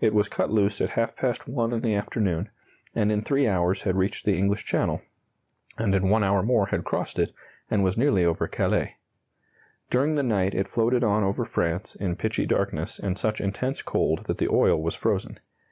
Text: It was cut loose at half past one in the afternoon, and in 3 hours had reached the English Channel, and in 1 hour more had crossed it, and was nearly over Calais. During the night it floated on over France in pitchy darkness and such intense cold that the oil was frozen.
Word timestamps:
It 0.00 0.12
was 0.12 0.28
cut 0.28 0.50
loose 0.50 0.80
at 0.80 0.88
half 0.98 1.14
past 1.14 1.46
one 1.46 1.72
in 1.72 1.80
the 1.82 1.94
afternoon, 1.94 2.50
and 2.92 3.12
in 3.12 3.22
3 3.22 3.46
hours 3.46 3.82
had 3.82 3.94
reached 3.94 4.24
the 4.24 4.36
English 4.36 4.64
Channel, 4.64 5.00
and 5.78 5.94
in 5.94 6.08
1 6.08 6.24
hour 6.24 6.42
more 6.42 6.66
had 6.66 6.82
crossed 6.82 7.20
it, 7.20 7.32
and 7.70 7.84
was 7.84 7.96
nearly 7.96 8.24
over 8.24 8.48
Calais. 8.48 8.96
During 9.88 10.16
the 10.16 10.24
night 10.24 10.56
it 10.56 10.66
floated 10.66 11.04
on 11.04 11.22
over 11.22 11.44
France 11.44 11.94
in 11.94 12.16
pitchy 12.16 12.46
darkness 12.46 12.98
and 12.98 13.16
such 13.16 13.40
intense 13.40 13.80
cold 13.80 14.24
that 14.26 14.38
the 14.38 14.48
oil 14.50 14.76
was 14.82 14.96
frozen. 14.96 15.38